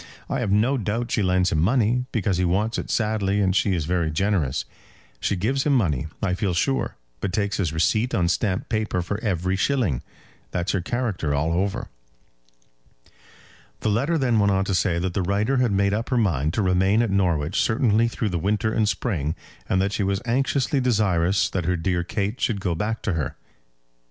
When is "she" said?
1.11-1.21, 3.55-3.75, 5.19-5.35, 19.93-20.01